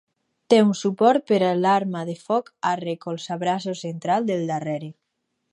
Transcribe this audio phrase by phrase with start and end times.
[0.53, 4.95] Té un suport per a l'arma de foc al recolzabraços central del darrere.